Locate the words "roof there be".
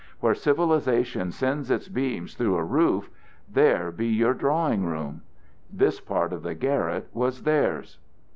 2.63-4.07